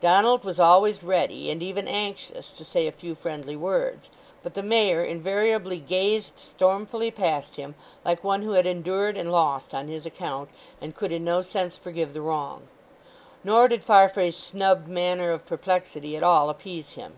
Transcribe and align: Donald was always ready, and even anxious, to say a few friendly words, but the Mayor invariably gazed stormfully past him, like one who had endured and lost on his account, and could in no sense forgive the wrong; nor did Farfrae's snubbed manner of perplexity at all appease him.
Donald 0.00 0.42
was 0.42 0.58
always 0.58 1.04
ready, 1.04 1.48
and 1.48 1.62
even 1.62 1.86
anxious, 1.86 2.50
to 2.50 2.64
say 2.64 2.88
a 2.88 2.90
few 2.90 3.14
friendly 3.14 3.54
words, 3.54 4.10
but 4.42 4.54
the 4.54 4.62
Mayor 4.64 5.04
invariably 5.04 5.78
gazed 5.78 6.36
stormfully 6.40 7.12
past 7.12 7.54
him, 7.54 7.76
like 8.04 8.24
one 8.24 8.42
who 8.42 8.50
had 8.50 8.66
endured 8.66 9.16
and 9.16 9.30
lost 9.30 9.72
on 9.74 9.86
his 9.86 10.04
account, 10.04 10.48
and 10.80 10.96
could 10.96 11.12
in 11.12 11.22
no 11.24 11.40
sense 11.40 11.78
forgive 11.78 12.14
the 12.14 12.20
wrong; 12.20 12.66
nor 13.44 13.68
did 13.68 13.84
Farfrae's 13.84 14.36
snubbed 14.36 14.88
manner 14.88 15.30
of 15.30 15.46
perplexity 15.46 16.16
at 16.16 16.24
all 16.24 16.50
appease 16.50 16.94
him. 16.94 17.12